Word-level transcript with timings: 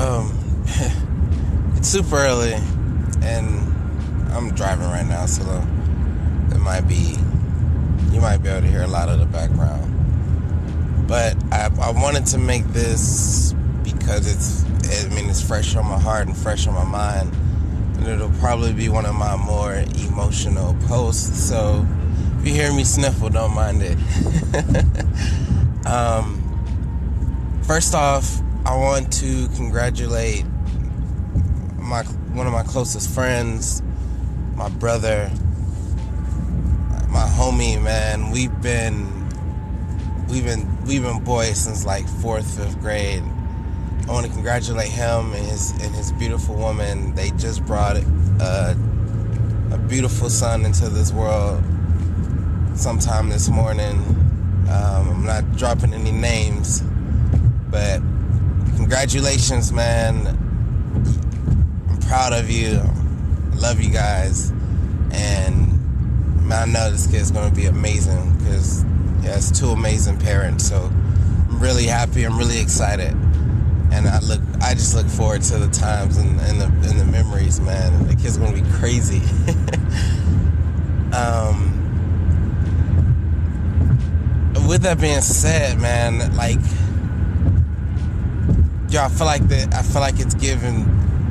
Um, 0.00 0.32
it's 1.76 1.88
super 1.88 2.16
early, 2.16 2.54
and 3.20 3.48
I'm 4.32 4.50
driving 4.54 4.86
right 4.86 5.06
now, 5.06 5.26
so 5.26 5.42
it 6.50 6.58
might 6.58 6.88
be 6.88 7.18
you 8.10 8.22
might 8.22 8.38
be 8.38 8.48
able 8.48 8.62
to 8.62 8.66
hear 8.66 8.80
a 8.80 8.86
lot 8.86 9.10
of 9.10 9.18
the 9.18 9.26
background. 9.26 11.06
But 11.06 11.36
I, 11.52 11.70
I 11.82 11.90
wanted 11.90 12.24
to 12.28 12.38
make 12.38 12.64
this 12.68 13.54
because 13.84 14.26
it's 14.26 14.64
I 15.04 15.14
mean 15.14 15.28
it's 15.28 15.46
fresh 15.46 15.76
on 15.76 15.84
my 15.84 15.98
heart 15.98 16.28
and 16.28 16.36
fresh 16.36 16.66
on 16.66 16.72
my 16.72 16.84
mind, 16.84 17.34
and 17.98 18.08
it'll 18.08 18.30
probably 18.40 18.72
be 18.72 18.88
one 18.88 19.04
of 19.04 19.14
my 19.14 19.36
more 19.36 19.84
emotional 20.08 20.76
posts. 20.86 21.46
So 21.46 21.86
if 22.38 22.46
you 22.46 22.54
hear 22.54 22.72
me 22.72 22.84
sniffle, 22.84 23.28
don't 23.28 23.54
mind 23.54 23.82
it. 23.82 23.98
um, 25.86 26.40
first 27.64 27.94
off, 27.94 28.40
I 28.66 28.76
want 28.76 29.10
to 29.14 29.48
congratulate 29.56 30.44
my 31.78 32.02
one 32.34 32.46
of 32.46 32.52
my 32.52 32.62
closest 32.62 33.10
friends, 33.10 33.82
my 34.54 34.68
brother, 34.68 35.30
my 37.08 37.26
homie, 37.26 37.82
man. 37.82 38.30
We've 38.30 38.60
been 38.60 39.08
we've 40.28 40.44
been 40.44 40.84
we've 40.84 41.02
been 41.02 41.24
boys 41.24 41.58
since 41.58 41.86
like 41.86 42.06
fourth, 42.06 42.56
fifth 42.56 42.78
grade. 42.80 43.22
I 44.06 44.12
want 44.12 44.26
to 44.26 44.32
congratulate 44.32 44.88
him 44.90 45.32
and 45.32 45.46
his 45.46 45.70
and 45.82 45.94
his 45.94 46.12
beautiful 46.12 46.54
woman. 46.54 47.14
They 47.14 47.30
just 47.30 47.64
brought 47.64 47.96
a, 47.96 48.76
a 49.72 49.78
beautiful 49.88 50.28
son 50.28 50.66
into 50.66 50.90
this 50.90 51.12
world 51.12 51.64
sometime 52.74 53.30
this 53.30 53.48
morning. 53.48 53.96
Um, 54.68 55.08
I'm 55.08 55.24
not 55.24 55.56
dropping 55.56 55.94
any 55.94 56.12
names, 56.12 56.82
but 57.70 58.00
congratulations, 58.90 59.72
man. 59.72 60.26
I'm 61.88 61.98
proud 62.08 62.32
of 62.32 62.50
you. 62.50 62.80
I 62.80 63.54
love 63.54 63.80
you 63.80 63.88
guys, 63.88 64.50
and 65.12 66.44
man, 66.44 66.68
I 66.68 66.72
know 66.72 66.90
this 66.90 67.06
kid's 67.06 67.30
gonna 67.30 67.54
be 67.54 67.66
amazing 67.66 68.36
because 68.38 68.84
he 69.20 69.28
has 69.28 69.56
two 69.56 69.68
amazing 69.68 70.18
parents. 70.18 70.68
So 70.68 70.90
I'm 70.90 71.60
really 71.60 71.86
happy. 71.86 72.24
I'm 72.24 72.36
really 72.36 72.60
excited, 72.60 73.12
and 73.92 74.08
I 74.08 74.18
look. 74.18 74.40
I 74.60 74.74
just 74.74 74.96
look 74.96 75.06
forward 75.06 75.42
to 75.42 75.58
the 75.58 75.68
times 75.68 76.16
and, 76.16 76.40
and 76.40 76.60
the 76.60 76.66
and 76.66 76.98
the 76.98 77.04
memories, 77.04 77.60
man. 77.60 78.08
The 78.08 78.16
kid's 78.16 78.38
gonna 78.38 78.60
be 78.60 78.68
crazy. 78.72 79.18
um, 81.14 81.76
with 84.66 84.82
that 84.82 85.00
being 85.00 85.20
said, 85.20 85.78
man, 85.78 86.34
like, 86.36 86.58
yo, 88.90 89.04
I 89.04 89.08
feel 89.08 89.26
like 89.26 89.46
that. 89.48 89.74
I 89.74 89.82
feel 89.82 90.00
like 90.00 90.20
it's 90.20 90.34
giving 90.34 90.86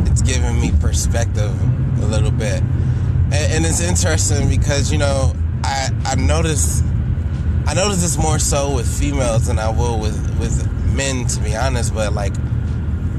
it's 0.06 0.22
giving 0.22 0.60
me 0.60 0.72
perspective 0.80 1.54
a 2.02 2.06
little 2.06 2.32
bit 2.32 2.64
and, 3.32 3.54
and 3.54 3.66
it's 3.66 3.82
interesting 3.82 4.50
because 4.50 4.92
you 4.92 4.98
know 4.98 5.34
I 5.64 5.90
I 6.06 6.16
notice 6.16 6.82
I 7.68 7.74
notice 7.76 8.02
this 8.02 8.18
more 8.18 8.40
so 8.40 8.76
with 8.76 8.88
females 8.88 9.48
than 9.48 9.60
I 9.60 9.70
will 9.70 10.00
with 10.00 10.18
with 10.40 10.68
men 10.96 11.28
to 11.28 11.40
be 11.42 11.56
honest. 11.56 11.94
But 11.94 12.14
like 12.14 12.34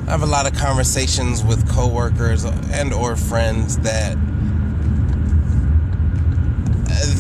I 0.06 0.10
have 0.10 0.22
a 0.22 0.26
lot 0.26 0.50
of 0.50 0.58
conversations 0.58 1.44
with 1.44 1.68
coworkers 1.68 2.44
and 2.44 2.92
or 2.92 3.16
friends 3.16 3.78
that 3.78 4.16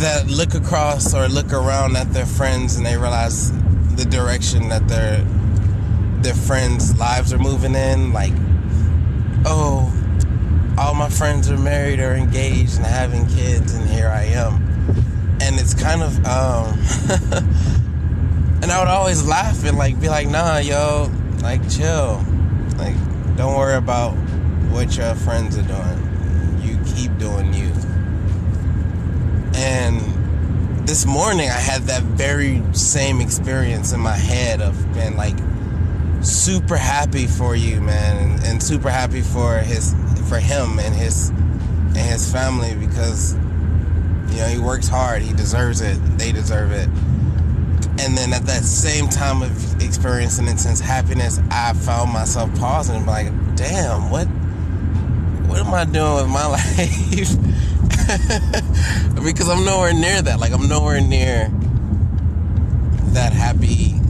that 0.00 0.26
look 0.28 0.54
across 0.54 1.14
or 1.14 1.28
look 1.28 1.52
around 1.52 1.96
at 1.96 2.12
their 2.12 2.26
friends 2.26 2.76
and 2.76 2.84
they 2.84 2.96
realize 2.96 3.52
the 3.96 4.04
direction 4.04 4.68
that 4.70 4.88
their 4.88 5.24
their 6.22 6.34
friends' 6.34 6.96
lives 6.98 7.32
are 7.32 7.38
moving 7.38 7.74
in. 7.74 8.12
Like, 8.12 8.32
oh, 9.44 9.92
all 10.78 10.94
my 10.94 11.08
friends 11.08 11.50
are 11.50 11.58
married 11.58 12.00
or 12.00 12.12
engaged 12.12 12.76
and 12.76 12.86
having 12.86 13.26
kids, 13.26 13.74
and 13.74 13.88
here 13.88 14.08
I 14.08 14.24
am. 14.24 14.66
And 15.40 15.58
it's 15.58 15.74
kind 15.74 16.02
of, 16.02 16.16
um, 16.26 16.78
and 18.62 18.70
I 18.70 18.78
would 18.78 18.88
always 18.88 19.26
laugh 19.26 19.64
and 19.64 19.78
like 19.78 20.00
be 20.00 20.08
like, 20.08 20.28
nah, 20.28 20.58
yo, 20.58 21.10
like 21.42 21.68
chill, 21.70 22.24
like 22.76 22.94
don't 23.36 23.56
worry 23.56 23.76
about 23.76 24.12
what 24.70 24.96
your 24.96 25.14
friends 25.14 25.56
are 25.56 25.62
doing. 25.62 26.60
You 26.62 26.78
keep 26.94 27.16
doing 27.18 27.54
you. 27.54 27.72
And 29.54 30.00
this 30.86 31.06
morning 31.06 31.48
I 31.48 31.58
had 31.58 31.82
that 31.82 32.02
very 32.02 32.62
same 32.72 33.20
experience 33.20 33.92
in 33.92 34.00
my 34.00 34.16
head 34.16 34.60
of 34.60 34.92
being 34.92 35.16
like 35.16 35.36
super 36.22 36.76
happy 36.76 37.26
for 37.26 37.56
you, 37.56 37.80
man, 37.80 38.16
and, 38.16 38.44
and 38.44 38.62
super 38.62 38.90
happy 38.90 39.22
for 39.22 39.58
his 39.58 39.94
for 40.28 40.38
him 40.38 40.78
and 40.78 40.94
his 40.94 41.30
and 41.30 41.96
his 41.96 42.30
family 42.30 42.74
because 42.74 43.34
you 44.30 44.36
know 44.36 44.46
he 44.46 44.58
works 44.58 44.88
hard. 44.88 45.22
He 45.22 45.32
deserves 45.32 45.80
it. 45.80 45.98
They 46.18 46.32
deserve 46.32 46.72
it. 46.72 46.88
And 48.00 48.16
then 48.16 48.32
at 48.32 48.46
that 48.46 48.62
same 48.62 49.08
time 49.08 49.42
of 49.42 49.82
experiencing 49.82 50.46
intense 50.46 50.80
happiness 50.80 51.38
i 51.50 51.72
found 51.74 52.12
myself 52.12 52.54
pausing 52.58 52.96
and 52.96 53.06
like 53.06 53.26
damn 53.56 54.08
what 54.08 54.26
what 55.48 55.58
am 55.60 55.74
i 55.74 55.84
doing 55.84 56.14
with 56.14 56.28
my 56.28 56.46
life? 56.56 57.36
Because 59.22 59.50
i'm 59.50 59.64
nowhere 59.66 59.92
near 59.92 60.22
that. 60.22 60.40
Like 60.40 60.52
i'm 60.52 60.66
nowhere 60.66 61.00
near 61.00 61.50
that 63.12 63.32
happy 63.32 64.00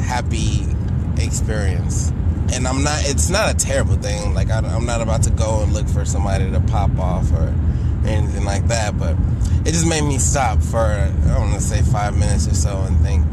happy 0.00 0.64
experience 1.24 2.12
and 2.52 2.66
I'm 2.66 2.82
not. 2.82 3.08
It's 3.08 3.30
not 3.30 3.50
a 3.50 3.56
terrible 3.56 3.96
thing. 3.96 4.34
Like 4.34 4.50
I, 4.50 4.58
am 4.58 4.86
not 4.86 5.00
about 5.00 5.22
to 5.24 5.30
go 5.30 5.62
and 5.62 5.72
look 5.72 5.88
for 5.88 6.04
somebody 6.04 6.50
to 6.50 6.60
pop 6.60 6.96
off 6.98 7.30
or 7.32 7.54
anything 8.04 8.44
like 8.44 8.66
that. 8.68 8.98
But 8.98 9.16
it 9.64 9.72
just 9.72 9.86
made 9.86 10.02
me 10.02 10.18
stop 10.18 10.60
for 10.60 10.78
I 10.78 11.10
don't 11.28 11.50
want 11.50 11.54
to 11.54 11.60
say 11.60 11.82
five 11.82 12.16
minutes 12.16 12.48
or 12.48 12.54
so 12.54 12.80
and 12.82 12.98
think. 13.00 13.24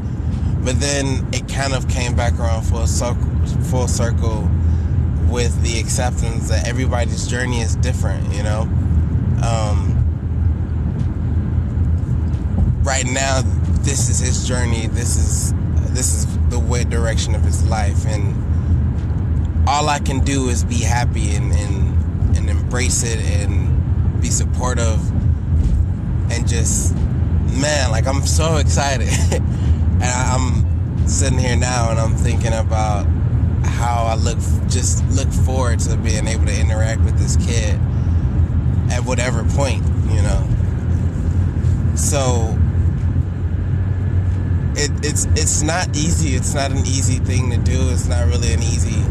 But 0.64 0.80
then 0.80 1.28
it 1.34 1.48
kind 1.48 1.74
of 1.74 1.88
came 1.88 2.16
back 2.16 2.40
around 2.40 2.64
full 2.64 2.88
circle, 2.88 3.24
full 3.70 3.88
circle 3.88 4.50
with 5.30 5.62
the 5.62 5.80
acceptance 5.80 6.50
that 6.50 6.68
everybody's 6.68 7.28
journey 7.28 7.62
is 7.62 7.76
different. 7.78 8.34
You 8.34 8.44
know. 8.44 8.62
Um, 9.44 9.94
right 12.84 13.06
now, 13.06 13.42
this 13.82 14.10
is 14.10 14.20
his 14.20 14.48
journey. 14.48 14.88
This 14.88 15.16
is 15.18 15.54
this 15.94 16.14
is 16.14 16.27
the 16.50 16.60
way 16.60 16.84
direction 16.84 17.36
of 17.36 17.42
his 17.42 17.68
life 17.68 18.06
and 18.06 19.68
all 19.68 19.90
I 19.90 20.00
can 20.00 20.20
do 20.20 20.50
is 20.50 20.64
be 20.64 20.80
happy 20.80 21.36
and, 21.36 21.52
and, 21.52 22.38
and 22.38 22.50
embrace 22.50 23.04
it 23.04 23.20
and 23.20 24.22
be 24.22 24.30
supportive 24.30 25.00
and 26.32 26.48
just 26.48 26.96
man, 27.58 27.92
like 27.92 28.08
I'm 28.08 28.26
so 28.26 28.58
excited. 28.58 29.10
and 29.32 30.04
I'm 30.04 31.08
sitting 31.08 31.40
here 31.40 31.56
now 31.56 31.90
and 31.90 32.00
I'm 32.00 32.16
thinking 32.16 32.54
about 32.54 33.06
how 33.64 34.04
I 34.04 34.16
look 34.16 34.38
just 34.70 35.08
look 35.10 35.30
forward 35.30 35.80
to 35.80 35.98
being 35.98 36.28
able 36.28 36.46
to 36.46 36.60
interact 36.60 37.02
with 37.02 37.18
this 37.18 37.36
kid 37.38 37.76
at 38.92 39.04
whatever 39.06 39.44
point, 39.44 39.84
you 40.10 40.22
know. 40.22 40.48
So 41.96 42.58
it, 44.78 44.92
it's 45.04 45.26
it's 45.36 45.64
not 45.64 45.96
easy. 45.96 46.36
It's 46.36 46.54
not 46.54 46.72
an 46.72 46.80
easy 46.80 47.18
thing 47.20 47.50
to 47.52 47.58
do. 47.58 47.90
It's 47.90 48.08
not 48.08 48.28
really 48.28 48.54
an 48.54 48.62
easy 48.62 49.02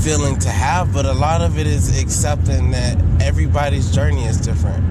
feeling 0.00 0.38
to 0.40 0.48
have, 0.48 0.92
but 0.92 1.04
a 1.04 1.12
lot 1.12 1.42
of 1.42 1.58
it 1.58 1.66
is 1.66 2.00
accepting 2.00 2.70
that 2.72 2.98
everybody's 3.20 3.94
journey 3.94 4.24
is 4.24 4.40
different. 4.40 4.82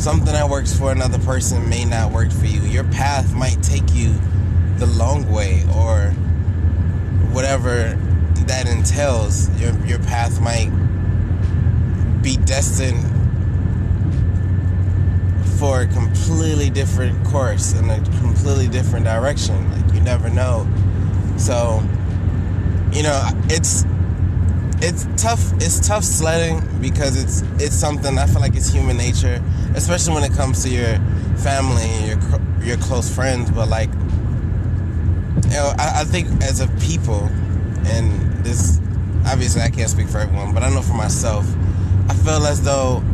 Something 0.00 0.32
that 0.32 0.48
works 0.48 0.76
for 0.76 0.92
another 0.92 1.18
person 1.18 1.68
may 1.68 1.84
not 1.84 2.12
work 2.12 2.30
for 2.30 2.46
you. 2.46 2.60
Your 2.62 2.84
path 2.84 3.34
might 3.34 3.62
take 3.62 3.92
you 3.92 4.14
the 4.76 4.86
long 4.86 5.30
way 5.30 5.64
or 5.74 6.10
whatever 7.32 7.98
that 8.46 8.66
entails. 8.66 9.50
Your 9.60 9.74
your 9.84 9.98
path 9.98 10.40
might 10.40 10.70
be 12.22 12.36
destined 12.36 13.09
for 15.60 15.82
a 15.82 15.86
completely 15.88 16.70
different 16.70 17.22
course 17.26 17.74
in 17.74 17.90
a 17.90 18.00
completely 18.22 18.66
different 18.66 19.04
direction. 19.04 19.70
Like 19.70 19.94
you 19.94 20.00
never 20.00 20.30
know. 20.30 20.66
So 21.36 21.82
you 22.92 23.02
know, 23.02 23.28
it's 23.50 23.84
it's 24.80 25.06
tough. 25.22 25.52
It's 25.56 25.86
tough 25.86 26.02
sledding 26.02 26.66
because 26.80 27.22
it's 27.22 27.42
it's 27.62 27.76
something 27.76 28.18
I 28.18 28.26
feel 28.26 28.40
like 28.40 28.56
it's 28.56 28.72
human 28.72 28.96
nature, 28.96 29.42
especially 29.74 30.14
when 30.14 30.24
it 30.24 30.32
comes 30.32 30.62
to 30.64 30.70
your 30.70 30.96
family 31.36 31.82
and 31.82 32.06
your 32.06 32.66
your 32.66 32.76
close 32.78 33.14
friends. 33.14 33.50
But 33.50 33.68
like, 33.68 33.90
you 33.92 35.50
know, 35.50 35.74
I, 35.78 36.00
I 36.00 36.04
think 36.04 36.42
as 36.42 36.60
a 36.60 36.68
people, 36.80 37.28
and 37.84 38.42
this 38.42 38.80
obviously 39.26 39.60
I 39.60 39.68
can't 39.68 39.90
speak 39.90 40.08
for 40.08 40.20
everyone, 40.20 40.54
but 40.54 40.62
I 40.62 40.70
know 40.70 40.80
for 40.80 40.94
myself, 40.94 41.46
I 42.08 42.14
feel 42.14 42.46
as 42.46 42.62
though 42.62 43.04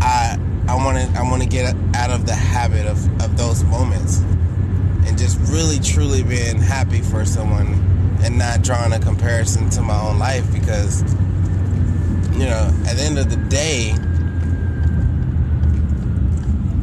I 0.00 0.38
I 0.70 0.76
want 0.76 0.98
to 0.98 1.18
I 1.18 1.22
want 1.24 1.42
to 1.42 1.48
get 1.48 1.74
out 1.96 2.10
of 2.10 2.26
the 2.26 2.34
habit 2.34 2.86
of 2.86 2.96
of 3.20 3.36
those 3.36 3.64
moments 3.64 4.18
and 5.04 5.18
just 5.18 5.36
really 5.50 5.80
truly 5.80 6.22
being 6.22 6.58
happy 6.58 7.00
for 7.00 7.24
someone 7.24 7.74
and 8.22 8.38
not 8.38 8.62
drawing 8.62 8.92
a 8.92 9.00
comparison 9.00 9.68
to 9.70 9.82
my 9.82 10.00
own 10.00 10.20
life 10.20 10.46
because 10.52 11.02
you 12.34 12.46
know 12.46 12.72
at 12.86 12.96
the 12.96 13.02
end 13.02 13.18
of 13.18 13.30
the 13.30 13.36
day 13.48 13.92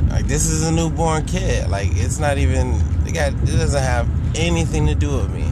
like 0.10 0.28
this 0.28 0.48
is 0.48 0.68
a 0.68 0.72
newborn 0.72 1.24
kid. 1.26 1.70
Like 1.70 1.88
it's 1.94 2.20
not 2.20 2.38
even 2.38 2.74
it 3.06 3.14
got 3.14 3.32
it 3.32 3.46
doesn't 3.46 3.82
have 3.82 4.10
anything 4.36 4.88
to 4.88 4.96
do 4.96 5.16
with 5.16 5.34
me. 5.34 5.46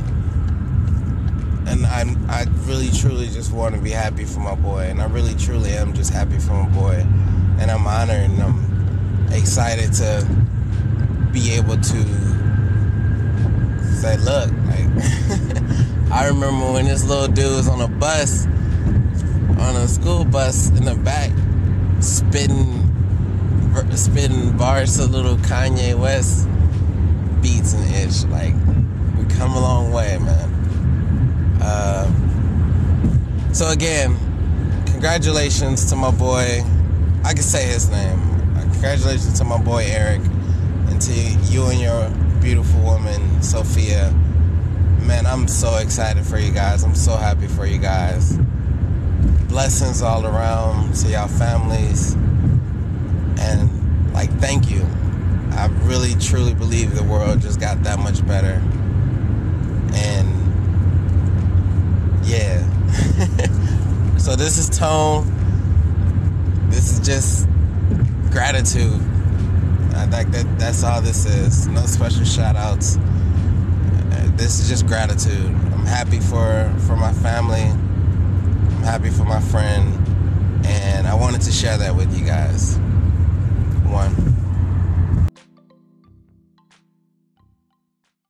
And 1.72 1.86
I'm 1.86 2.30
I 2.30 2.48
really 2.66 2.90
truly 2.90 3.28
just 3.28 3.54
want 3.54 3.76
to 3.76 3.82
be 3.82 3.92
happy 3.92 4.26
for 4.26 4.42
my 4.42 4.56
boy. 4.56 4.90
And 4.90 5.02
I 5.02 5.06
really 5.06 5.36
truly 5.36 5.72
am 5.72 5.94
just 5.94 6.12
happy 6.12 6.38
for 6.38 6.52
my 6.52 6.70
boy 6.76 7.06
and 7.60 7.72
I'm 7.72 7.86
honored 7.88 8.30
and 8.30 8.42
I'm 8.42 9.34
excited 9.34 9.94
to 9.94 10.28
be 11.32 11.52
able 11.52 11.78
to 11.78 12.36
say, 13.96 14.18
look, 14.18 14.52
like 14.68 14.86
I 16.12 16.28
remember 16.28 16.72
when 16.74 16.86
this 16.86 17.04
little 17.04 17.28
dude 17.28 17.56
was 17.58 17.68
on 17.68 17.82
a 17.82 17.88
bus, 17.88 18.46
on 18.46 19.76
a 19.76 19.88
school 19.88 20.24
bus 20.26 20.70
in 20.70 20.86
the 20.86 20.96
back, 20.96 21.32
spitting, 22.02 22.82
spitting 23.92 24.56
bars 24.58 24.98
to 24.98 25.06
little 25.06 25.38
Kanye 25.38 25.98
West 26.00 26.48
beats 27.42 27.74
and 27.74 27.96
itch. 27.96 28.24
Like 28.32 28.54
we 29.18 29.26
come 29.36 29.52
a 29.52 29.60
long 29.60 29.92
way, 29.92 30.18
man. 30.20 31.60
Uh, 31.62 32.06
so 33.54 33.70
again, 33.70 34.16
congratulations 34.86 35.90
to 35.90 35.96
my 35.96 36.12
boy. 36.12 36.64
I 37.26 37.34
can 37.34 37.42
say 37.42 37.66
his 37.66 37.90
name. 37.90 38.20
Congratulations 38.74 39.40
to 39.40 39.46
my 39.46 39.60
boy 39.60 39.84
Eric, 39.88 40.22
and 40.22 41.02
to 41.02 41.12
you 41.52 41.66
and 41.66 41.82
your 41.82 42.08
beautiful 42.40 42.80
woman, 42.82 43.42
Sophia. 43.42 44.12
Man, 45.02 45.26
I'm 45.26 45.48
so 45.48 45.78
excited 45.78 46.24
for 46.24 46.38
you 46.38 46.52
guys. 46.52 46.84
I'm 46.84 46.94
so 46.94 47.16
happy 47.16 47.48
for 47.48 47.66
you 47.66 47.80
guys. 47.80 48.38
Blessings 49.50 50.04
all 50.04 50.28
around 50.28 50.94
to 50.98 51.10
y'all 51.10 51.28
families. 51.28 52.14
And, 53.40 54.14
like, 54.14 54.30
thank 54.40 54.70
you. 54.70 54.86
I 55.54 55.66
really, 55.82 56.14
truly 56.20 56.54
believe 56.54 56.96
the 56.96 57.04
world 57.04 57.42
just 57.42 57.60
got 57.60 57.82
that 57.82 57.98
much 57.98 58.24
better. 58.28 58.62
And, 59.96 60.30
yeah. 62.24 62.60
so, 64.20 64.36
this 64.36 64.60
is 64.60 64.70
Tone. 64.70 65.35
This 66.76 66.92
is 66.92 67.00
just 67.00 67.48
gratitude 68.32 69.02
think 70.16 70.32
that 70.32 70.60
that's 70.60 70.84
all 70.84 71.02
this 71.02 71.26
is. 71.26 71.68
No 71.68 71.82
special 71.86 72.24
shout 72.24 72.56
outs. 72.56 72.98
Uh, 72.98 74.32
this 74.36 74.60
is 74.60 74.70
just 74.70 74.88
gratitude. 74.88 75.46
I'm 75.46 75.86
happy 75.86 76.20
for 76.20 76.74
for 76.88 76.96
my 76.96 77.12
family. 77.14 77.64
I'm 77.64 78.84
happy 78.84 79.10
for 79.10 79.24
my 79.24 79.42
friend, 79.42 79.86
and 80.66 81.08
I 81.08 81.16
wanted 81.16 81.42
to 81.42 81.52
share 81.52 81.78
that 81.78 81.96
with 81.96 82.18
you 82.18 82.26
guys. 82.26 82.78
One. 83.88 84.35